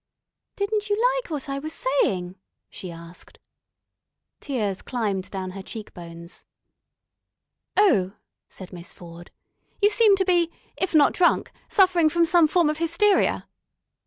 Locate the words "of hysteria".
12.67-13.47